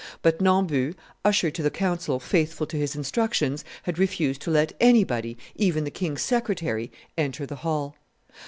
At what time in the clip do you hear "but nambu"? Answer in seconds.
0.23-0.95